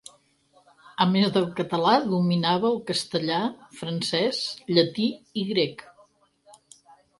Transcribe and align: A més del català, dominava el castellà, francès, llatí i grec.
A 1.03 1.05
més 1.11 1.27
del 1.35 1.45
català, 1.59 1.93
dominava 2.13 2.71
el 2.71 2.79
castellà, 2.89 3.43
francès, 3.83 4.41
llatí 4.73 5.09
i 5.43 5.47
grec. 5.55 5.89